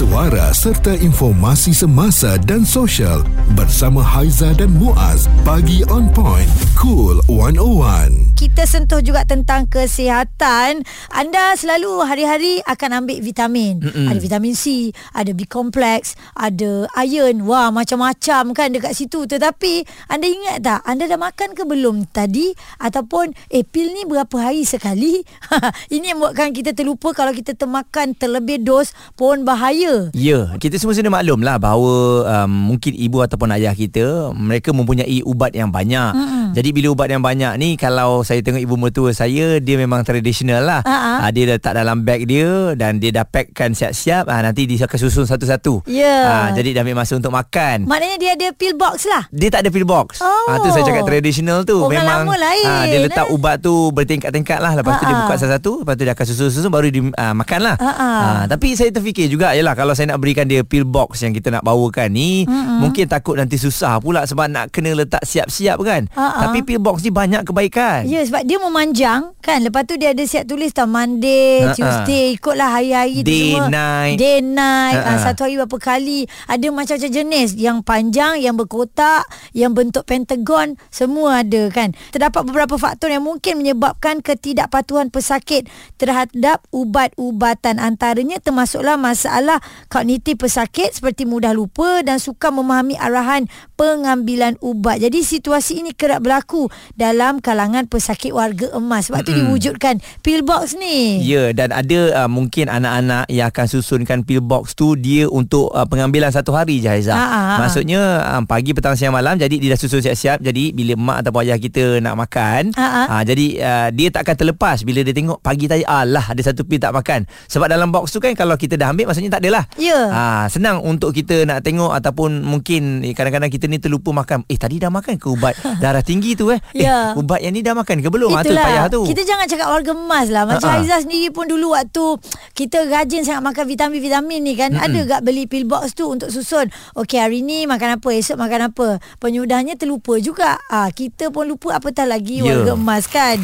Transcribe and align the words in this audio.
suara 0.00 0.48
serta 0.56 0.96
informasi 0.96 1.76
semasa 1.76 2.40
dan 2.48 2.64
sosial 2.64 3.20
bersama 3.52 4.00
Haiza 4.00 4.56
dan 4.56 4.72
Muaz. 4.72 5.28
Pagi 5.44 5.84
on 5.92 6.08
point. 6.16 6.48
Cool 6.72 7.20
101. 7.28 8.32
Kita 8.32 8.64
sentuh 8.64 9.04
juga 9.04 9.28
tentang 9.28 9.68
kesihatan. 9.68 10.88
Anda 11.12 11.52
selalu 11.52 12.00
hari-hari 12.08 12.64
akan 12.64 13.04
ambil 13.04 13.20
vitamin. 13.20 13.84
Mm-mm. 13.84 14.08
Ada 14.08 14.16
vitamin 14.24 14.56
C, 14.56 14.88
ada 15.12 15.36
B 15.36 15.44
complex, 15.44 16.16
ada 16.32 16.88
iron. 17.04 17.44
Wah, 17.44 17.68
macam-macam 17.68 18.56
kan 18.56 18.72
dekat 18.72 18.96
situ. 18.96 19.28
Tetapi 19.28 19.84
anda 20.08 20.24
ingat 20.24 20.64
tak? 20.64 20.80
Anda 20.88 21.12
dah 21.12 21.20
makan 21.20 21.52
ke 21.52 21.68
belum 21.68 22.08
tadi? 22.08 22.56
Ataupun 22.80 23.36
eh 23.52 23.68
pil 23.68 23.92
ni 23.92 24.08
berapa 24.08 24.48
hari 24.48 24.64
sekali? 24.64 25.20
Ini 25.92 26.16
yang 26.16 26.24
buatkan 26.24 26.56
kita 26.56 26.72
terlupa 26.72 27.12
kalau 27.12 27.36
kita 27.36 27.52
termakan 27.52 28.16
terlebih 28.16 28.64
dos 28.64 28.96
pun 29.12 29.44
bahaya. 29.44 29.89
Ya, 30.12 30.54
kita 30.58 30.76
semua 30.80 30.94
sudah 30.96 31.12
maklum 31.12 31.40
lah 31.42 31.56
bahawa 31.60 31.94
um, 32.26 32.74
mungkin 32.74 32.92
ibu 32.96 33.22
ataupun 33.22 33.50
ayah 33.56 33.74
kita 33.74 34.34
mereka 34.34 34.70
mempunyai 34.74 35.22
ubat 35.26 35.54
yang 35.54 35.70
banyak. 35.70 36.12
Mm-hmm. 36.12 36.46
Jadi 36.50 36.68
bila 36.74 36.86
ubat 36.94 37.08
yang 37.10 37.22
banyak 37.22 37.52
ni 37.62 37.78
kalau 37.78 38.26
saya 38.26 38.42
tengok 38.42 38.62
ibu 38.62 38.74
mertua 38.74 39.14
saya 39.14 39.62
dia 39.62 39.76
memang 39.78 40.02
tradisional 40.02 40.66
lah. 40.66 40.80
Uh-huh. 40.82 41.22
Uh, 41.22 41.30
dia 41.30 41.44
letak 41.46 41.72
dalam 41.78 42.02
beg 42.02 42.26
dia 42.26 42.74
dan 42.74 42.98
dia 42.98 43.14
dah 43.14 43.26
packkan 43.26 43.70
siap-siap 43.70 44.26
uh, 44.26 44.40
nanti 44.42 44.66
dia 44.66 44.86
akan 44.86 44.98
susun 44.98 45.26
satu-satu. 45.30 45.86
Ya. 45.86 46.02
Yeah. 46.02 46.22
Uh, 46.26 46.48
jadi 46.58 46.68
dah 46.74 46.82
ambil 46.82 46.96
masa 46.98 47.12
untuk 47.14 47.30
makan. 47.30 47.86
Maknanya 47.86 48.16
dia 48.18 48.30
ada 48.34 48.48
pill 48.54 48.74
box 48.74 49.06
lah. 49.06 49.30
Dia 49.30 49.48
tak 49.52 49.66
ada 49.66 49.70
pill 49.70 49.86
box. 49.86 50.18
Oh. 50.18 50.50
Uh, 50.50 50.56
tu 50.58 50.68
saya 50.74 50.82
cakap 50.82 51.06
tradisional 51.06 51.62
tu 51.62 51.78
Orang 51.86 51.94
memang 51.94 52.26
lama 52.26 52.34
lain, 52.34 52.66
uh, 52.66 52.84
dia 52.86 52.98
letak 53.06 53.26
eh? 53.30 53.34
ubat 53.34 53.56
tu 53.62 53.74
bertingkat-tingkat 53.94 54.58
lah 54.58 54.72
lepas 54.74 54.98
uh-huh. 54.98 55.02
tu 55.02 55.10
dia 55.10 55.16
buka 55.22 55.34
satu-satu 55.38 55.72
lepas 55.86 55.94
tu 55.94 56.02
dia 56.02 56.14
akan 56.18 56.26
susun-susun 56.26 56.70
baru 56.70 56.88
dia 56.90 57.02
uh, 57.06 57.34
makan 57.34 57.60
lah. 57.62 57.76
Uh-huh. 57.78 58.10
Uh, 58.10 58.42
tapi 58.50 58.74
saya 58.74 58.90
terfikir 58.90 59.30
juga 59.30 59.54
yalah 59.54 59.78
kalau 59.80 59.96
saya 59.96 60.12
nak 60.12 60.20
berikan 60.20 60.44
dia 60.44 60.60
pill 60.60 60.84
box 60.84 61.24
yang 61.24 61.32
kita 61.32 61.48
nak 61.48 61.64
bawakan 61.64 62.12
ni 62.12 62.44
uh-huh. 62.44 62.84
mungkin 62.84 63.08
takut 63.08 63.40
nanti 63.40 63.56
susah 63.56 63.96
pula 63.96 64.28
sebab 64.28 64.52
nak 64.52 64.68
kena 64.68 64.92
letak 64.92 65.24
siap-siap 65.24 65.80
kan. 65.80 66.04
Uh-huh. 66.12 66.40
Tapi 66.44 66.60
pill 66.60 66.84
box 66.84 67.00
ni 67.00 67.08
banyak 67.08 67.48
kebaikan. 67.48 68.04
Ya 68.04 68.20
sebab 68.20 68.44
dia 68.44 68.60
memanjang 68.60 69.32
kan 69.40 69.64
lepas 69.64 69.88
tu 69.88 69.96
dia 69.96 70.12
ada 70.12 70.20
siap 70.20 70.44
tulis 70.44 70.68
tau 70.76 70.84
Monday, 70.84 71.64
uh-huh. 71.64 71.72
Tuesday 71.80 72.36
ikutlah 72.36 72.76
hari-hari 72.76 73.24
Day, 73.24 73.24
tu 73.24 73.36
semua. 73.56 73.72
night. 73.72 74.16
Day 74.20 74.38
night. 74.44 75.00
Uh-huh. 75.00 75.16
Uh, 75.16 75.18
satu 75.24 75.40
hari 75.48 75.54
berapa 75.56 75.78
kali. 75.80 76.20
Ada 76.44 76.66
macam-macam 76.68 77.10
jenis 77.16 77.48
yang 77.56 77.80
panjang, 77.80 78.36
yang 78.42 78.60
berkotak, 78.60 79.24
yang 79.56 79.72
bentuk 79.72 80.04
pentagon 80.04 80.76
semua 80.92 81.40
ada 81.40 81.72
kan. 81.72 81.96
Terdapat 82.12 82.42
beberapa 82.44 82.76
faktor 82.76 83.08
yang 83.08 83.24
mungkin 83.24 83.64
menyebabkan 83.64 84.20
ketidakpatuhan 84.20 85.08
pesakit 85.08 85.70
terhadap 85.96 86.60
ubat-ubatan 86.74 87.78
antaranya 87.78 88.42
termasuklah 88.42 88.98
masalah 88.98 89.59
kognitif 89.88 90.40
pesakit 90.40 90.92
seperti 90.96 91.24
mudah 91.28 91.54
lupa 91.54 92.02
dan 92.02 92.18
suka 92.18 92.50
memahami 92.50 92.96
arahan 92.96 93.46
pengambilan 93.80 94.60
ubat. 94.60 95.00
Jadi 95.00 95.24
situasi 95.24 95.80
ini 95.80 95.96
kerap 95.96 96.20
berlaku 96.20 96.68
dalam 96.92 97.40
kalangan 97.40 97.88
pesakit 97.88 98.36
warga 98.36 98.68
emas. 98.76 99.08
Sebab 99.08 99.24
tu 99.24 99.32
diwujudkan 99.32 100.04
pill 100.20 100.44
box 100.44 100.76
ni. 100.76 101.24
Ya 101.24 101.56
dan 101.56 101.72
ada 101.72 102.20
uh, 102.20 102.28
mungkin 102.28 102.68
anak-anak 102.68 103.24
yang 103.32 103.48
akan 103.48 103.66
susunkan 103.72 104.20
pill 104.20 104.44
box 104.44 104.76
tu 104.76 105.00
dia 105.00 105.24
untuk 105.32 105.72
uh, 105.72 105.88
pengambilan 105.88 106.28
satu 106.28 106.52
hari 106.52 106.84
je 106.84 106.92
Haizah. 106.92 107.16
Ha, 107.16 107.24
ha, 107.24 107.40
ha. 107.40 107.54
Maksudnya 107.64 108.00
um, 108.36 108.44
pagi 108.44 108.76
petang 108.76 109.00
siang 109.00 109.16
malam 109.16 109.40
jadi 109.40 109.56
dia 109.56 109.72
dah 109.72 109.80
susun 109.80 110.04
siap-siap 110.04 110.44
jadi 110.44 110.76
bila 110.76 110.92
mak 111.00 111.24
atau 111.24 111.40
ayah 111.40 111.56
kita 111.56 112.04
nak 112.04 112.20
makan 112.20 112.76
ha, 112.76 112.84
ha. 112.84 113.02
Uh, 113.16 113.22
jadi 113.24 113.46
uh, 113.64 113.88
dia 113.96 114.12
tak 114.12 114.28
akan 114.28 114.36
terlepas 114.44 114.84
bila 114.84 115.00
dia 115.00 115.16
tengok 115.16 115.40
pagi 115.40 115.64
tadi 115.64 115.88
alah 115.88 116.36
ada 116.36 116.42
satu 116.44 116.68
pill 116.68 116.84
tak 116.84 116.92
makan. 116.92 117.24
Sebab 117.48 117.64
dalam 117.64 117.88
box 117.88 118.12
tu 118.12 118.20
kan 118.20 118.36
kalau 118.36 118.60
kita 118.60 118.76
dah 118.76 118.92
ambil 118.92 119.08
maksudnya 119.08 119.32
tak 119.32 119.48
adalah. 119.48 119.64
Ya. 119.80 120.12
Uh, 120.12 120.44
senang 120.52 120.84
untuk 120.84 121.16
kita 121.16 121.48
nak 121.48 121.64
tengok 121.64 121.96
ataupun 121.96 122.44
mungkin 122.44 123.00
eh, 123.08 123.16
kadang-kadang 123.16 123.48
kita 123.48 123.69
ni 123.70 123.78
terlupa 123.78 124.10
makan. 124.10 124.42
Eh 124.50 124.58
tadi 124.58 124.82
dah 124.82 124.90
makan 124.90 125.14
ke 125.16 125.26
ubat 125.30 125.54
darah 125.82 126.02
tinggi 126.02 126.34
tu 126.34 126.50
eh? 126.50 126.58
Ya. 126.74 127.14
Eh 127.14 127.20
ubat 127.22 127.38
yang 127.38 127.54
ni 127.54 127.62
dah 127.62 127.78
makan 127.78 128.02
ke 128.02 128.08
belum? 128.10 128.34
Itulah. 128.34 128.42
Ha, 128.42 128.50
tu 128.50 128.56
payah 128.58 128.84
tu. 128.90 129.00
Kita 129.06 129.22
jangan 129.22 129.46
cakap 129.46 129.68
warga 129.70 129.92
emas 129.94 130.26
lah. 130.28 130.44
Macam 130.44 130.66
uh-huh. 130.66 130.82
Aizah 130.82 131.00
sendiri 131.06 131.30
pun 131.30 131.46
dulu 131.46 131.72
waktu 131.78 132.18
kita 132.58 132.90
rajin 132.90 133.22
sangat 133.22 133.46
makan 133.46 133.64
vitamin-vitamin 133.70 134.40
ni 134.42 134.54
kan. 134.58 134.74
Mm-mm. 134.74 134.84
Ada 134.84 134.98
gak 135.06 135.22
beli 135.22 135.46
pill 135.46 135.64
box 135.70 135.94
tu 135.94 136.10
untuk 136.10 136.34
susun. 136.34 136.66
Okey 136.98 137.22
hari 137.22 137.46
ni 137.46 137.70
makan 137.70 138.02
apa, 138.02 138.08
esok 138.10 138.36
makan 138.36 138.74
apa. 138.74 138.98
Penyudahnya 139.22 139.78
terlupa 139.78 140.18
juga. 140.18 140.58
Ah 140.66 140.90
kita 140.90 141.30
pun 141.30 141.46
lupa 141.46 141.78
apatah 141.78 142.04
lagi 142.04 142.42
yeah. 142.42 142.50
warga 142.50 142.74
emas 142.74 143.06
kan. 143.06 143.38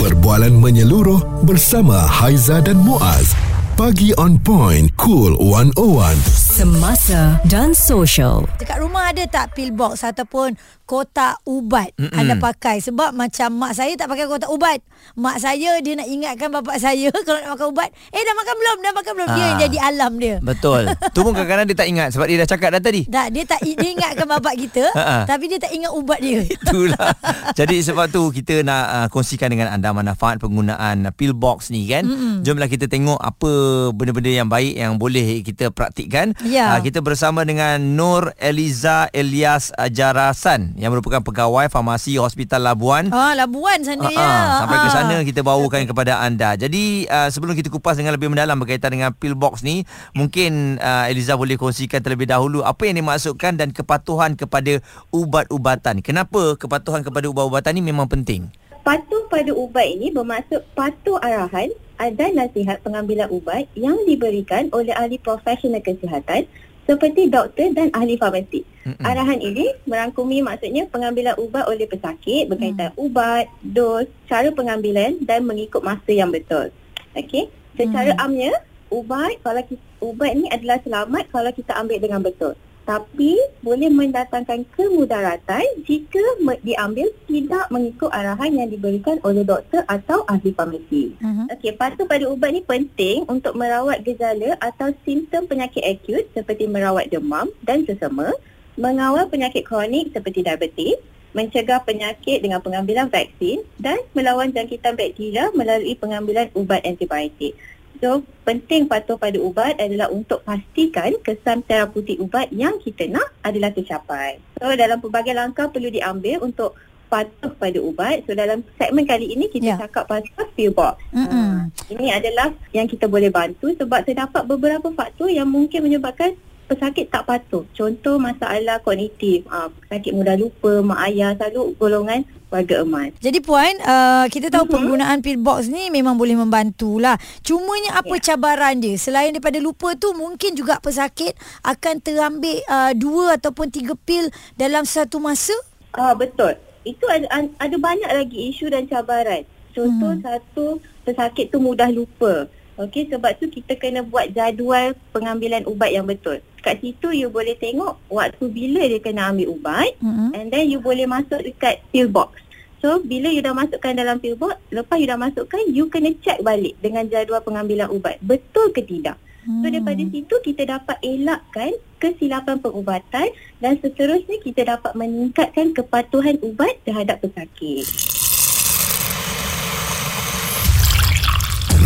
Perbualan 0.00 0.56
menyeluruh 0.56 1.44
bersama 1.44 2.00
Haiza 2.00 2.64
dan 2.64 2.80
Muaz. 2.80 3.36
Pagi 3.76 4.16
on 4.16 4.40
point, 4.40 4.88
cool 4.96 5.36
101. 5.36 6.49
Semasa 6.60 7.40
dan 7.48 7.72
social. 7.72 8.44
Dekat 8.60 8.84
rumah 8.84 9.08
ada 9.08 9.24
tak 9.24 9.56
pill 9.56 9.72
box 9.72 10.04
ataupun 10.04 10.60
kotak 10.90 11.38
ubat 11.46 11.94
Mm-mm. 11.94 12.18
anda 12.18 12.34
pakai 12.34 12.82
sebab 12.82 13.14
macam 13.14 13.54
mak 13.62 13.78
saya 13.78 13.94
tak 13.94 14.10
pakai 14.10 14.26
kotak 14.26 14.50
ubat. 14.50 14.82
Mak 15.14 15.38
saya 15.38 15.78
dia 15.78 15.94
nak 15.94 16.10
ingatkan 16.10 16.50
bapak 16.50 16.82
saya 16.82 17.14
kalau 17.26 17.38
nak 17.38 17.54
makan 17.54 17.66
ubat, 17.70 17.88
eh 18.10 18.18
dah 18.18 18.34
makan 18.34 18.54
belum? 18.58 18.76
Dah 18.82 18.92
makan 18.98 19.12
belum? 19.14 19.28
Dia 19.38 19.44
yang 19.46 19.60
jadi 19.70 19.78
alam 19.86 20.12
dia. 20.18 20.36
Betul. 20.42 20.90
tu 21.14 21.22
pun 21.22 21.30
kadang-kadang 21.30 21.70
dia 21.70 21.78
tak 21.78 21.86
ingat 21.86 22.08
sebab 22.10 22.26
dia 22.26 22.42
dah 22.42 22.48
cakap 22.50 22.68
dah 22.74 22.82
tadi. 22.82 23.06
Tak, 23.06 23.26
dia 23.30 23.44
tak 23.46 23.62
dia 23.62 23.90
ingatkan 23.94 24.26
bapak 24.26 24.54
kita 24.58 24.84
tapi 25.30 25.44
dia 25.46 25.62
tak 25.62 25.70
ingat 25.70 25.94
ubat 25.94 26.18
dia. 26.18 26.42
Itulah. 26.42 27.14
jadi 27.54 27.76
sebab 27.86 28.10
tu 28.10 28.34
kita 28.34 28.66
nak 28.66 28.84
uh, 28.90 29.06
kongsikan 29.14 29.46
dengan 29.46 29.70
anda 29.70 29.94
manfaat 29.94 30.42
penggunaan 30.42 31.06
pill 31.14 31.38
box 31.38 31.70
ni 31.70 31.86
kan. 31.86 32.02
Mm-mm. 32.02 32.42
Jomlah 32.42 32.66
kita 32.66 32.90
tengok 32.90 33.22
apa 33.22 33.52
benda-benda 33.94 34.34
yang 34.34 34.50
baik 34.50 34.74
yang 34.74 34.98
boleh 34.98 35.46
kita 35.46 35.70
praktikkan. 35.70 36.34
Ya. 36.42 36.74
Uh, 36.74 36.82
kita 36.82 36.98
bersama 36.98 37.46
dengan 37.46 37.78
Nur 37.78 38.34
Eliza 38.42 39.06
Elias 39.14 39.70
Jarasan 39.78 40.79
yang 40.80 40.96
merupakan 40.96 41.20
pegawai 41.20 41.68
farmasi 41.68 42.16
Hospital 42.16 42.64
Labuan. 42.64 43.12
Ah, 43.12 43.36
Labuan 43.36 43.84
sana 43.84 44.08
uh, 44.08 44.10
ya. 44.10 44.16
Uh, 44.16 44.48
sampai 44.64 44.76
ke 44.80 44.88
sana 44.88 45.16
kita 45.20 45.40
bawakan 45.44 45.84
kepada 45.84 46.24
anda. 46.24 46.56
Jadi 46.56 47.04
uh, 47.04 47.28
sebelum 47.28 47.52
kita 47.52 47.68
kupas 47.68 48.00
dengan 48.00 48.16
lebih 48.16 48.32
mendalam 48.32 48.56
berkaitan 48.56 48.96
dengan 48.96 49.12
pill 49.12 49.36
box 49.36 49.60
ni, 49.60 49.84
mungkin 50.16 50.80
uh, 50.80 51.12
Eliza 51.12 51.36
boleh 51.36 51.60
kongsikan 51.60 52.00
terlebih 52.00 52.24
dahulu 52.24 52.64
apa 52.64 52.88
yang 52.88 52.96
dimaksudkan 53.04 53.60
dan 53.60 53.76
kepatuhan 53.76 54.40
kepada 54.40 54.80
ubat-ubatan. 55.12 56.00
Kenapa 56.00 56.56
kepatuhan 56.56 57.04
kepada 57.04 57.28
ubat-ubatan 57.28 57.76
ni 57.76 57.84
memang 57.84 58.08
penting? 58.08 58.48
Patuh 58.80 59.28
pada 59.28 59.52
ubat 59.52 59.84
ini 59.84 60.08
bermaksud 60.08 60.64
patuh 60.72 61.20
arahan 61.20 61.68
dan 62.16 62.32
nasihat 62.32 62.80
pengambilan 62.80 63.28
ubat 63.28 63.68
yang 63.76 64.00
diberikan 64.08 64.72
oleh 64.72 64.96
ahli 64.96 65.20
profesional 65.20 65.84
kesihatan 65.84 66.48
seperti 66.88 67.28
doktor 67.28 67.72
dan 67.76 67.92
ahli 67.92 68.16
farmasi. 68.16 68.64
Mm-mm. 68.86 69.04
Arahan 69.04 69.40
ini 69.40 69.72
merangkumi 69.84 70.40
maksudnya 70.40 70.88
pengambilan 70.88 71.36
ubat 71.36 71.68
oleh 71.68 71.84
pesakit 71.84 72.48
berkaitan 72.48 72.96
mm. 72.96 73.00
ubat, 73.00 73.46
dos, 73.60 74.08
cara 74.26 74.48
pengambilan 74.50 75.20
dan 75.24 75.44
mengikut 75.44 75.84
masa 75.84 76.10
yang 76.10 76.32
betul. 76.32 76.72
Okey. 77.14 77.50
Secara 77.76 78.16
mm. 78.16 78.24
amnya, 78.24 78.52
ubat 78.88 79.38
kalau 79.44 79.62
kita, 79.64 79.84
ubat 80.00 80.30
ini 80.34 80.48
adalah 80.48 80.78
selamat 80.82 81.24
kalau 81.28 81.50
kita 81.52 81.72
ambil 81.76 81.98
dengan 82.00 82.20
betul 82.24 82.54
tapi 82.88 83.38
boleh 83.62 83.86
mendatangkan 83.92 84.66
kemudaratan 84.74 85.62
jika 85.86 86.22
diambil 86.64 87.06
tidak 87.28 87.64
mengikut 87.70 88.10
arahan 88.10 88.50
yang 88.50 88.68
diberikan 88.72 89.20
oleh 89.22 89.46
doktor 89.46 89.86
atau 89.86 90.26
ahli 90.26 90.50
farmasi. 90.50 91.14
Uh-huh. 91.20 91.46
Okey, 91.54 91.76
patuh 91.76 92.08
pada 92.08 92.26
ubat 92.26 92.50
ni 92.50 92.64
penting 92.64 93.28
untuk 93.30 93.54
merawat 93.54 94.02
gejala 94.02 94.58
atau 94.58 94.90
simptom 95.06 95.46
penyakit 95.46 95.84
akut 95.86 96.26
seperti 96.34 96.66
merawat 96.66 97.12
demam 97.12 97.46
dan 97.62 97.86
sesama, 97.86 98.32
mengawal 98.74 99.28
penyakit 99.28 99.62
kronik 99.62 100.10
seperti 100.10 100.42
diabetes, 100.42 100.98
mencegah 101.30 101.86
penyakit 101.86 102.42
dengan 102.42 102.58
pengambilan 102.58 103.06
vaksin 103.06 103.62
dan 103.78 104.02
melawan 104.18 104.50
jangkitan 104.50 104.98
bakteria 104.98 105.54
melalui 105.54 105.94
pengambilan 105.94 106.50
ubat 106.58 106.82
antibiotik. 106.82 107.54
So, 108.00 108.24
penting 108.48 108.88
patuh 108.88 109.20
pada 109.20 109.36
ubat 109.36 109.76
adalah 109.76 110.08
untuk 110.08 110.40
pastikan 110.40 111.12
kesan 111.20 111.60
terapeutik 111.68 112.16
ubat 112.16 112.48
yang 112.48 112.80
kita 112.80 113.04
nak 113.12 113.28
adalah 113.44 113.68
tercapai. 113.76 114.40
So, 114.56 114.72
dalam 114.72 115.04
pelbagai 115.04 115.36
langkah 115.36 115.68
perlu 115.68 115.92
diambil 115.92 116.40
untuk 116.40 116.80
patuh 117.12 117.52
pada 117.60 117.76
ubat. 117.76 118.24
So, 118.24 118.32
dalam 118.32 118.64
segmen 118.80 119.04
kali 119.04 119.36
ini 119.36 119.52
kita 119.52 119.76
yeah. 119.76 119.78
cakap 119.84 120.08
pasal 120.08 120.48
pill 120.56 120.72
box. 120.72 120.96
Mm-hmm. 121.12 121.28
Uh, 121.28 121.60
ini 121.92 122.08
adalah 122.08 122.56
yang 122.72 122.88
kita 122.88 123.04
boleh 123.04 123.28
bantu 123.28 123.68
sebab 123.76 124.00
terdapat 124.08 124.48
beberapa 124.48 124.88
faktor 124.96 125.28
yang 125.28 125.50
mungkin 125.50 125.84
menyebabkan 125.84 126.40
pesakit 126.70 127.10
tak 127.10 127.26
patuh. 127.26 127.66
Contoh 127.74 128.22
masalah 128.22 128.78
kognitif, 128.86 129.42
uh, 129.50 129.66
pesakit 129.82 130.14
mudah 130.14 130.38
lupa, 130.38 130.78
mak 130.86 131.10
ayah 131.10 131.34
selalu 131.34 131.74
golongan 131.74 132.22
warga 132.46 132.86
emas. 132.86 133.10
Jadi 133.18 133.42
puan, 133.42 133.74
uh, 133.82 134.30
kita 134.30 134.54
tahu 134.54 134.66
mm-hmm. 134.66 134.74
penggunaan 134.78 135.18
pill 135.18 135.42
box 135.42 135.66
ni 135.66 135.90
memang 135.90 136.14
boleh 136.14 136.38
membantulah. 136.38 137.18
Cumanya 137.42 137.98
apa 137.98 138.14
yeah. 138.14 138.22
cabaran 138.22 138.78
dia? 138.78 138.94
Selain 138.94 139.34
daripada 139.34 139.58
lupa 139.58 139.98
tu 139.98 140.14
mungkin 140.14 140.54
juga 140.54 140.78
pesakit 140.78 141.34
akan 141.66 141.98
terambil 141.98 142.62
uh, 142.70 142.94
dua 142.94 143.34
ataupun 143.34 143.74
tiga 143.74 143.98
pil 143.98 144.30
dalam 144.54 144.86
satu 144.86 145.18
masa? 145.18 145.54
Ah 145.90 146.10
uh, 146.10 146.14
betul. 146.14 146.54
Itu 146.86 147.06
ada, 147.10 147.26
ada 147.58 147.76
banyak 147.76 148.10
lagi 148.10 148.54
isu 148.54 148.70
dan 148.70 148.86
cabaran. 148.86 149.42
Contoh 149.70 150.14
mm-hmm. 150.14 150.26
satu 150.26 150.66
pesakit 151.06 151.50
tu 151.50 151.58
mudah 151.58 151.90
lupa. 151.90 152.50
Okey, 152.80 153.12
sebab 153.12 153.36
tu 153.36 153.44
kita 153.52 153.76
kena 153.76 154.00
buat 154.00 154.32
jadual 154.32 154.96
pengambilan 155.12 155.68
ubat 155.68 155.92
yang 155.92 156.08
betul. 156.08 156.40
Kat 156.64 156.80
situ 156.80 157.12
you 157.12 157.28
boleh 157.28 157.52
tengok 157.60 158.00
waktu 158.08 158.44
bila 158.48 158.80
dia 158.88 158.96
kena 158.96 159.28
ambil 159.28 159.52
ubat 159.52 160.00
mm-hmm. 160.00 160.32
and 160.32 160.48
then 160.48 160.64
you 160.64 160.80
boleh 160.80 161.04
masuk 161.04 161.44
dekat 161.44 161.84
pill 161.92 162.08
box. 162.08 162.40
So, 162.80 162.96
bila 163.04 163.28
you 163.28 163.44
dah 163.44 163.52
masukkan 163.52 163.92
dalam 163.92 164.24
pill 164.24 164.40
box, 164.40 164.56
lepas 164.72 164.96
you 164.96 165.04
dah 165.04 165.20
masukkan, 165.20 165.60
you 165.68 165.92
kena 165.92 166.16
check 166.24 166.40
balik 166.40 166.80
dengan 166.80 167.04
jadual 167.04 167.44
pengambilan 167.44 167.92
ubat. 167.92 168.16
Betul 168.24 168.72
ke 168.72 168.80
tidak? 168.80 169.20
Hmm. 169.44 169.60
So, 169.60 169.68
daripada 169.68 170.00
situ 170.00 170.34
kita 170.40 170.62
dapat 170.64 170.96
elakkan 171.04 171.76
kesilapan 172.00 172.64
pengubatan 172.64 173.28
dan 173.60 173.76
seterusnya 173.84 174.40
kita 174.40 174.64
dapat 174.64 174.96
meningkatkan 174.96 175.76
kepatuhan 175.76 176.40
ubat 176.40 176.80
terhadap 176.88 177.20
pesakit. 177.20 177.84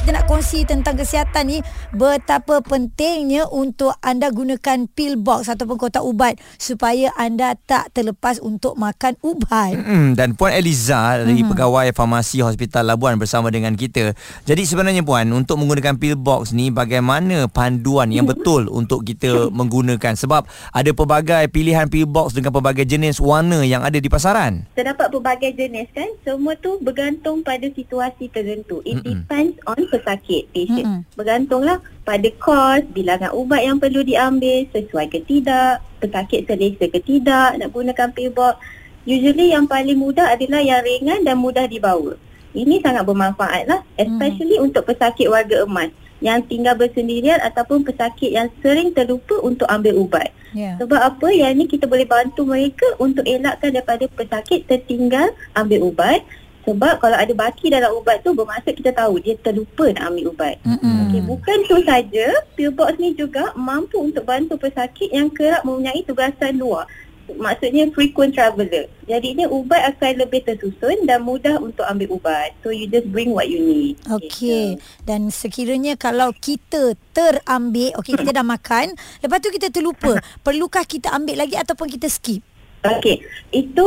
kita 0.00 0.16
nak 0.16 0.32
kongsi 0.32 0.64
tentang 0.64 0.96
kesihatan 0.96 1.44
ni 1.44 1.58
betapa 1.92 2.64
pentingnya 2.64 3.44
untuk 3.52 3.92
anda 4.00 4.32
gunakan 4.32 4.88
pill 4.88 5.20
box 5.20 5.52
ataupun 5.52 5.76
kotak 5.76 6.00
ubat 6.00 6.40
supaya 6.56 7.12
anda 7.20 7.52
tak 7.68 7.92
terlepas 7.92 8.40
untuk 8.40 8.80
makan 8.80 9.20
ubat. 9.20 9.76
Mm-hmm. 9.76 10.16
Dan 10.16 10.40
Puan 10.40 10.56
Eliza 10.56 11.20
dari 11.20 11.44
mm-hmm. 11.44 11.52
pegawai 11.52 11.92
farmasi 11.92 12.40
Hospital 12.40 12.88
Labuan 12.88 13.20
bersama 13.20 13.52
dengan 13.52 13.76
kita. 13.76 14.16
Jadi 14.48 14.64
sebenarnya 14.64 15.04
Puan 15.04 15.28
untuk 15.36 15.60
menggunakan 15.60 16.00
pill 16.00 16.16
box 16.16 16.56
ni 16.56 16.72
bagaimana 16.72 17.44
panduan 17.52 18.08
yang 18.08 18.24
betul 18.24 18.72
untuk 18.72 19.04
kita 19.04 19.52
menggunakan 19.52 20.16
sebab 20.16 20.48
ada 20.72 20.90
pelbagai 20.96 21.44
pilihan 21.52 21.92
pill 21.92 22.08
box 22.08 22.32
dengan 22.32 22.56
pelbagai 22.56 22.88
jenis 22.88 23.20
warna 23.20 23.60
yang 23.68 23.84
ada 23.84 24.00
di 24.00 24.08
pasaran. 24.08 24.64
Terdapat 24.72 25.12
pelbagai 25.12 25.52
jenis 25.60 25.92
kan 25.92 26.08
semua 26.24 26.56
tu 26.56 26.80
bergantung 26.80 27.44
pada 27.44 27.68
situasi 27.68 28.32
tertentu. 28.32 28.80
It 28.88 29.04
depends 29.04 29.60
on 29.68 29.89
pesakit 29.90 30.46
patient. 30.54 30.86
Mm-hmm. 30.86 31.18
Bergantunglah 31.18 31.78
pada 32.06 32.28
kos, 32.38 32.86
bilangan 32.94 33.34
ubat 33.34 33.60
yang 33.66 33.76
perlu 33.82 34.06
diambil, 34.06 34.64
sesuai 34.70 35.10
ke 35.10 35.20
tidak, 35.26 35.82
pesakit 35.98 36.46
selesa 36.46 36.86
ke 36.86 37.02
tidak 37.02 37.58
nak 37.58 37.68
gunakan 37.74 38.08
pillbox. 38.14 38.56
Usually 39.04 39.50
yang 39.50 39.66
paling 39.66 39.98
mudah 39.98 40.30
adalah 40.30 40.62
yang 40.62 40.80
ringan 40.86 41.26
dan 41.26 41.36
mudah 41.36 41.66
dibawa. 41.66 42.14
Ini 42.50 42.82
sangat 42.82 43.06
bermanfaat 43.06 43.66
lah, 43.70 43.80
especially 43.94 44.58
mm. 44.58 44.66
untuk 44.70 44.86
pesakit 44.86 45.30
warga 45.30 45.66
emas 45.66 45.90
yang 46.20 46.44
tinggal 46.44 46.76
bersendirian 46.76 47.40
ataupun 47.40 47.82
pesakit 47.82 48.30
yang 48.30 48.52
sering 48.60 48.92
terlupa 48.92 49.40
untuk 49.40 49.64
ambil 49.72 49.96
ubat. 50.04 50.28
Yeah. 50.52 50.76
Sebab 50.76 51.00
apa? 51.00 51.28
Yang 51.32 51.50
ini 51.56 51.64
kita 51.70 51.88
boleh 51.88 52.04
bantu 52.04 52.44
mereka 52.44 52.84
untuk 53.00 53.24
elakkan 53.24 53.72
daripada 53.72 54.04
pesakit 54.12 54.68
tertinggal 54.68 55.32
ambil 55.56 55.90
ubat 55.90 56.20
sebab 56.70 57.02
kalau 57.02 57.18
ada 57.18 57.34
baki 57.34 57.66
dalam 57.66 57.90
ubat 57.98 58.22
tu 58.22 58.30
bermaksud 58.30 58.78
kita 58.78 58.94
tahu 58.94 59.18
dia 59.18 59.34
terlupa 59.42 59.90
nak 59.90 60.14
ambil 60.14 60.30
ubat. 60.30 60.54
Mm-hmm. 60.62 60.96
Okay, 61.10 61.22
bukan 61.26 61.58
tu 61.66 61.76
saja, 61.82 62.26
pillbox 62.54 62.94
ni 63.02 63.10
juga 63.18 63.50
mampu 63.58 63.98
untuk 63.98 64.22
bantu 64.22 64.54
pesakit 64.54 65.10
yang 65.10 65.26
kerap 65.34 65.66
mempunyai 65.66 66.06
tugasan 66.06 66.62
luar. 66.62 66.86
Maksudnya 67.30 67.90
frequent 67.94 68.34
traveller. 68.34 68.90
Jadinya 69.06 69.46
ubat 69.50 69.94
akan 69.94 70.26
lebih 70.26 70.46
tersusun 70.46 71.06
dan 71.06 71.22
mudah 71.22 71.62
untuk 71.62 71.86
ambil 71.86 72.18
ubat. 72.18 72.54
So 72.62 72.74
you 72.74 72.90
just 72.90 73.06
bring 73.10 73.30
what 73.34 73.46
you 73.50 73.62
need. 73.62 73.94
Okay. 74.06 74.78
Gitu. 74.78 74.82
Dan 75.06 75.30
sekiranya 75.30 75.94
kalau 75.94 76.34
kita 76.34 76.98
terambil, 77.14 77.94
okay 77.98 78.14
kita 78.18 78.34
dah 78.34 78.46
makan, 78.46 78.94
lepas 79.22 79.38
tu 79.42 79.50
kita 79.54 79.70
terlupa, 79.70 80.18
perlukah 80.46 80.82
kita 80.82 81.14
ambil 81.14 81.42
lagi 81.46 81.54
ataupun 81.54 81.86
kita 81.86 82.10
skip? 82.10 82.42
Okay. 82.82 83.22
Itu 83.54 83.86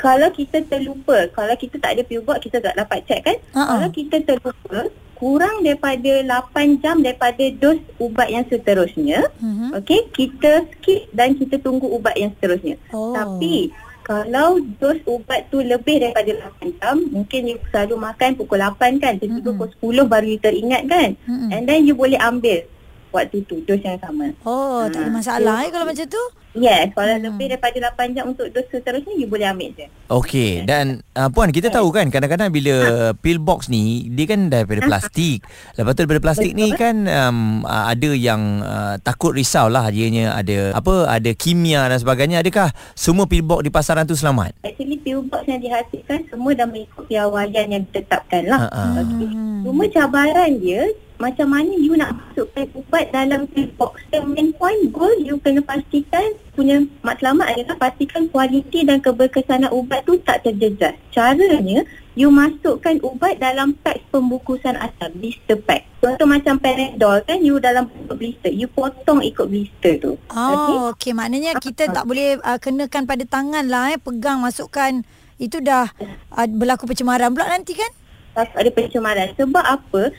kalau 0.00 0.32
kita 0.32 0.64
terlupa, 0.64 1.28
kalau 1.36 1.52
kita 1.60 1.76
tak 1.76 2.00
ada 2.00 2.02
pillbox, 2.08 2.48
kita 2.48 2.64
tak 2.64 2.72
dapat 2.72 3.04
check 3.04 3.20
kan? 3.20 3.36
Uh-uh. 3.52 3.68
Kalau 3.76 3.88
kita 3.92 4.16
terlupa, 4.24 4.88
kurang 5.20 5.60
daripada 5.60 6.24
8 6.24 6.80
jam 6.80 7.04
daripada 7.04 7.44
dos 7.60 7.76
ubat 8.00 8.32
yang 8.32 8.48
seterusnya, 8.48 9.28
uh-huh. 9.28 9.76
okay, 9.76 10.08
kita 10.16 10.64
skip 10.72 11.04
dan 11.12 11.36
kita 11.36 11.60
tunggu 11.60 11.84
ubat 11.92 12.16
yang 12.16 12.32
seterusnya. 12.40 12.80
Oh. 12.96 13.12
Tapi, 13.12 13.68
kalau 14.00 14.56
dos 14.80 14.96
ubat 15.04 15.52
tu 15.52 15.60
lebih 15.60 16.00
daripada 16.00 16.48
8 16.64 16.80
jam, 16.80 16.96
mungkin 17.12 17.52
you 17.52 17.60
selalu 17.68 18.00
makan 18.00 18.40
pukul 18.40 18.56
8 18.56 19.04
kan, 19.04 19.20
jadi 19.20 19.36
uh-huh. 19.36 19.68
pukul 19.76 20.00
10 20.00 20.08
baru 20.08 20.26
you 20.32 20.40
teringat 20.40 20.88
kan? 20.88 21.12
Uh-huh. 21.28 21.52
And 21.52 21.68
then 21.68 21.84
you 21.84 21.92
boleh 21.92 22.16
ambil 22.16 22.64
waktu 23.10 23.42
tu 23.46 23.58
dos 23.66 23.80
yang 23.82 23.98
sama. 23.98 24.30
Oh, 24.46 24.86
tak 24.88 25.06
ada 25.06 25.10
masalah 25.10 25.62
so, 25.62 25.66
eh 25.66 25.70
kalau 25.70 25.86
macam 25.86 26.06
tu? 26.06 26.24
Yes, 26.50 26.90
kalau 26.98 27.14
hmm. 27.14 27.24
lebih 27.30 27.46
daripada 27.54 27.94
8 27.94 28.10
jam 28.10 28.24
untuk 28.34 28.50
dos 28.50 28.66
seterusnya, 28.74 29.14
you 29.14 29.30
boleh 29.30 29.46
ambil 29.46 29.70
je. 29.70 29.86
Okey, 30.10 30.66
dan 30.66 30.98
uh, 31.14 31.30
Puan, 31.30 31.54
kita 31.54 31.70
tahu 31.70 31.94
kan 31.94 32.10
kadang-kadang 32.10 32.50
bila 32.50 32.74
ha. 32.74 32.90
pill 33.14 33.38
box 33.38 33.70
ni, 33.70 34.10
dia 34.10 34.26
kan 34.26 34.50
daripada 34.50 34.82
ha. 34.82 34.86
plastik. 34.90 35.46
Lepas 35.78 35.94
tu 35.94 35.98
daripada 36.02 36.20
plastik 36.26 36.58
Betul. 36.58 36.62
ni 36.66 36.68
kan 36.74 36.96
um, 37.06 37.62
ada 37.62 38.10
yang 38.10 38.66
uh, 38.66 38.98
takut 38.98 39.30
risau 39.30 39.70
lah 39.70 39.94
dianya 39.94 40.34
ada 40.34 40.74
apa 40.74 41.06
ada 41.06 41.30
kimia 41.38 41.86
dan 41.86 42.02
sebagainya. 42.02 42.42
Adakah 42.42 42.74
semua 42.98 43.30
pill 43.30 43.46
box 43.46 43.62
di 43.62 43.70
pasaran 43.70 44.02
tu 44.02 44.18
selamat? 44.18 44.58
Actually, 44.66 44.98
pill 44.98 45.22
box 45.22 45.46
yang 45.46 45.62
dihasilkan 45.62 46.26
semua 46.26 46.50
dah 46.58 46.66
mengikut 46.66 47.06
piawaian 47.06 47.66
yang 47.78 47.82
ditetapkan 47.86 48.50
lah. 48.50 48.66
Ha. 48.74 48.82
Okay. 49.06 49.30
Cuma 49.70 49.86
cabaran 49.86 50.50
dia, 50.58 50.82
macam 51.20 51.52
mana 51.52 51.70
you 51.76 51.92
nak 51.94 52.16
masukkan 52.16 52.66
ubat 52.72 53.12
dalam 53.12 53.44
box. 53.76 54.00
The 54.08 54.24
main 54.24 54.56
point 54.56 54.88
goal 54.88 55.12
you 55.20 55.36
kena 55.44 55.60
pastikan 55.60 56.34
punya 56.56 56.80
matlamat 57.04 57.52
adalah 57.52 57.76
pastikan 57.76 58.26
kualiti 58.32 58.88
dan 58.88 59.04
keberkesanan 59.04 59.68
ubat 59.70 60.08
tu 60.08 60.16
tak 60.24 60.42
terjejas. 60.42 60.96
Caranya, 61.12 61.84
you 62.16 62.32
masukkan 62.32 63.00
ubat 63.04 63.36
dalam 63.36 63.76
pack 63.84 64.00
pembungkusan 64.08 64.76
asal, 64.80 65.12
blister 65.14 65.60
pack. 65.60 65.86
Contoh 66.00 66.24
macam 66.24 66.56
Panadol 66.56 67.20
kan, 67.28 67.38
you 67.44 67.60
dalam 67.60 67.88
blister, 68.16 68.48
you 68.48 68.68
potong 68.68 69.20
ikut 69.20 69.46
blister 69.48 70.00
tu. 70.00 70.16
Oh, 70.32 70.92
okey. 70.92 71.12
Okay. 71.12 71.12
Maknanya 71.12 71.60
kita 71.60 71.92
tak 71.92 72.08
boleh 72.08 72.40
uh, 72.40 72.56
kenakan 72.56 73.04
pada 73.04 73.24
tangan 73.28 73.64
lah, 73.68 73.92
eh, 73.92 74.00
pegang, 74.00 74.40
masukkan. 74.40 75.04
Itu 75.40 75.60
dah 75.64 75.88
uh, 76.36 76.46
berlaku 76.48 76.88
pencemaran 76.88 77.32
pula 77.32 77.48
nanti 77.48 77.76
kan? 77.76 77.92
Ada 78.36 78.68
pencemaran. 78.72 79.32
Sebab 79.36 79.64
apa? 79.64 80.12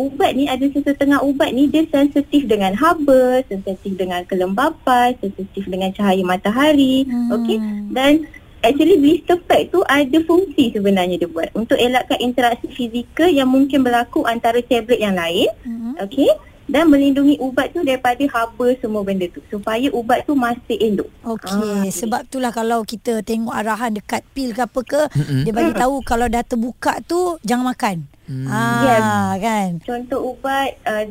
Ubat 0.00 0.32
ni 0.32 0.48
ada 0.48 0.64
sesetengah 0.72 1.20
ubat 1.20 1.52
ni 1.52 1.68
dia 1.68 1.84
sensitif 1.92 2.48
dengan 2.48 2.72
haba, 2.74 3.44
sensitif 3.46 3.94
dengan 3.94 4.24
kelembapan, 4.24 5.14
sensitif 5.20 5.68
dengan 5.68 5.92
cahaya 5.92 6.24
matahari. 6.24 7.04
Hmm. 7.04 7.30
Okey. 7.40 7.58
Dan 7.92 8.24
actually 8.64 8.96
blister 8.96 9.36
pack 9.44 9.68
tu 9.68 9.84
ada 9.84 10.18
fungsi 10.24 10.72
sebenarnya 10.72 11.20
dia 11.20 11.28
buat 11.28 11.52
untuk 11.52 11.76
elakkan 11.76 12.16
interaksi 12.24 12.66
fizikal 12.72 13.28
yang 13.28 13.52
mungkin 13.52 13.84
berlaku 13.84 14.24
antara 14.24 14.64
tablet 14.64 15.00
yang 15.00 15.14
lain. 15.14 15.48
Hmm. 15.62 15.94
Okey 16.00 16.32
dan 16.64 16.88
melindungi 16.88 17.36
ubat 17.40 17.76
tu 17.76 17.84
daripada 17.84 18.24
haba 18.32 18.66
semua 18.80 19.04
benda 19.04 19.28
tu 19.28 19.44
supaya 19.52 19.84
ubat 19.92 20.24
tu 20.24 20.32
masih 20.32 20.76
elok. 20.80 21.10
Okey, 21.36 21.52
ah, 21.52 21.84
sebab 21.92 22.24
itulah 22.24 22.52
kalau 22.52 22.80
kita 22.88 23.20
tengok 23.20 23.52
arahan 23.52 23.92
dekat 23.92 24.24
pil 24.32 24.56
ke 24.56 24.64
apa 24.64 24.80
ke, 24.80 25.02
mm-hmm. 25.12 25.40
dia 25.44 25.52
bagi 25.52 25.72
tahu 25.76 25.94
kalau 26.00 26.26
dah 26.28 26.40
terbuka 26.40 27.04
tu 27.04 27.36
jangan 27.44 27.76
makan. 27.76 28.08
Hmm. 28.24 28.48
Ah, 28.48 29.36
yes. 29.36 29.44
kan. 29.44 29.68
Contoh 29.84 30.32
ubat 30.32 30.80
uh, 30.88 31.04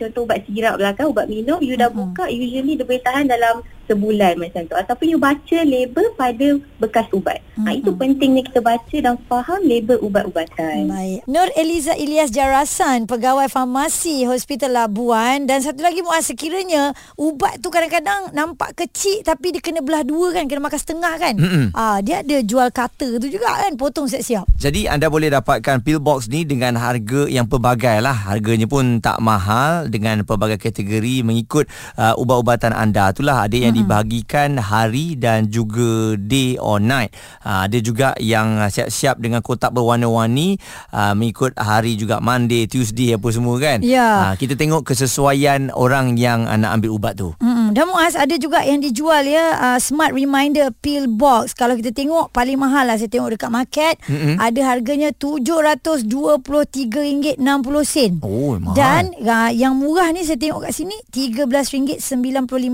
contoh 0.00 0.24
ubat 0.24 0.40
sirap 0.48 0.80
lah 0.80 0.96
kan, 0.96 1.12
ubat 1.12 1.28
minum 1.28 1.60
you 1.60 1.76
dah 1.76 1.92
uh-huh. 1.92 2.16
buka 2.16 2.32
usually 2.32 2.80
dia 2.80 2.86
boleh 2.88 3.02
tahan 3.04 3.28
dalam 3.28 3.60
sebulan 3.86 4.38
macam 4.38 4.66
tu 4.66 4.74
ataupun 4.74 5.06
you 5.06 5.18
baca 5.18 5.58
label 5.62 6.06
pada 6.18 6.58
bekas 6.82 7.06
ubat. 7.14 7.40
Mm-hmm. 7.56 7.66
Ha, 7.66 7.76
itu 7.78 7.90
pentingnya 7.94 8.42
kita 8.44 8.60
baca 8.60 8.96
dan 8.98 9.14
faham 9.30 9.60
label 9.64 9.96
ubat-ubatan. 10.02 10.90
Baik. 10.90 11.20
Nur 11.30 11.48
Eliza 11.54 11.94
Ilyas 11.94 12.34
Jarasan, 12.34 13.06
pegawai 13.06 13.46
farmasi 13.46 14.26
Hospital 14.26 14.74
Labuan 14.74 15.46
dan 15.46 15.62
satu 15.62 15.80
lagi 15.80 16.02
muas 16.02 16.26
sekiranya 16.26 16.92
ubat 17.14 17.62
tu 17.62 17.70
kadang-kadang 17.70 18.34
nampak 18.34 18.74
kecil 18.74 19.22
tapi 19.22 19.54
dia 19.54 19.62
kena 19.62 19.80
belah 19.80 20.02
dua 20.02 20.34
kan, 20.34 20.50
kena 20.50 20.66
makan 20.66 20.80
setengah 20.80 21.14
kan. 21.16 21.34
Mm-hmm. 21.38 21.66
Ah, 21.72 22.02
dia 22.02 22.20
ada 22.26 22.36
jual 22.42 22.68
cutter 22.74 23.22
tu 23.22 23.30
juga 23.30 23.48
kan, 23.62 23.72
potong 23.78 24.10
siap-siap. 24.10 24.48
Jadi 24.58 24.90
anda 24.90 25.06
boleh 25.06 25.30
dapatkan 25.30 25.84
pill 25.86 26.02
box 26.02 26.26
ni 26.26 26.42
dengan 26.42 26.74
harga 26.74 27.30
yang 27.30 27.46
pelbagai 27.46 28.02
lah. 28.02 28.16
Harganya 28.26 28.66
pun 28.66 28.98
tak 28.98 29.22
mahal 29.22 29.86
dengan 29.92 30.24
pelbagai 30.26 30.58
kategori 30.58 31.22
mengikut 31.22 31.68
uh, 32.00 32.16
ubat-ubatan 32.16 32.72
anda. 32.72 33.12
Itulah 33.12 33.44
ada 33.44 33.56
yang 33.56 33.75
dibahagikan 33.82 34.60
hari 34.60 35.18
dan 35.18 35.52
juga 35.52 36.16
day 36.16 36.56
or 36.56 36.80
night. 36.80 37.12
Uh, 37.44 37.68
ada 37.68 37.78
juga 37.80 38.12
yang 38.22 38.60
siap-siap 38.68 39.20
dengan 39.20 39.44
kotak 39.44 39.72
berwarna-warni 39.72 40.56
uh, 40.92 41.12
mengikut 41.12 41.52
hari 41.56 41.96
juga 41.96 42.20
Monday, 42.22 42.64
Tuesday 42.64 43.16
apa 43.16 43.28
semua 43.32 43.56
kan. 43.60 43.84
Yeah. 43.84 44.32
Uh, 44.32 44.34
kita 44.38 44.56
tengok 44.56 44.86
kesesuaian 44.86 45.72
orang 45.72 46.16
yang 46.20 46.48
uh, 46.48 46.56
nak 46.56 46.80
ambil 46.80 46.90
ubat 46.96 47.14
tu. 47.16 47.32
Mm-hmm. 47.38 47.55
Hmm, 47.66 47.74
dan 47.74 47.90
Muaz 47.90 48.14
ada 48.14 48.38
juga 48.38 48.62
yang 48.62 48.78
dijual 48.78 49.26
ya 49.26 49.58
uh, 49.58 49.78
smart 49.82 50.14
reminder 50.14 50.70
pill 50.78 51.10
box. 51.10 51.58
Kalau 51.58 51.74
kita 51.74 51.90
tengok 51.90 52.30
paling 52.30 52.54
mahal 52.54 52.86
lah 52.86 52.94
saya 52.94 53.10
tengok 53.10 53.34
dekat 53.34 53.50
market 53.50 53.98
mm-hmm. 54.06 54.38
ada 54.38 54.60
harganya 54.62 55.10
RM723.60 55.10 57.42
sen. 57.82 58.22
Oh, 58.22 58.54
mahal. 58.62 58.78
Dan 58.78 59.10
uh, 59.18 59.50
yang 59.50 59.74
murah 59.74 60.14
ni 60.14 60.22
saya 60.22 60.38
tengok 60.38 60.70
kat 60.70 60.78
sini 60.78 60.94
RM13.95 61.10 62.06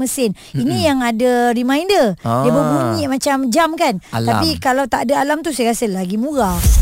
sen. 0.04 0.36
Mm-hmm. 0.36 0.60
Ini 0.60 0.76
yang 0.84 1.00
ada 1.00 1.56
reminder. 1.56 2.12
Ah. 2.20 2.44
Dia 2.44 2.52
berbunyi 2.52 3.08
macam 3.08 3.48
jam 3.48 3.72
kan. 3.78 4.02
Alam. 4.12 4.28
Tapi 4.28 4.60
kalau 4.60 4.84
tak 4.84 5.08
ada 5.08 5.24
alam 5.24 5.40
tu 5.40 5.56
saya 5.56 5.72
rasa 5.72 5.88
lagi 5.88 6.20
murah 6.20 6.81